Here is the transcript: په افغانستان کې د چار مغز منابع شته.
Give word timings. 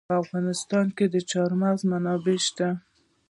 په 0.09 0.13
افغانستان 0.23 0.85
کې 0.95 1.05
د 1.13 1.15
چار 1.31 1.51
مغز 1.61 1.81
منابع 1.91 2.37
شته. 2.47 2.67